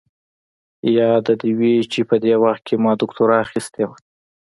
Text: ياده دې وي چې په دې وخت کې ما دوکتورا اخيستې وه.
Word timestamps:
ياده 0.97 1.33
دې 1.41 1.51
وي 1.59 1.75
چې 1.91 1.99
په 2.09 2.15
دې 2.23 2.33
وخت 2.43 2.61
کې 2.67 2.75
ما 2.83 2.91
دوکتورا 3.01 3.37
اخيستې 3.45 3.83
وه. 3.87 3.97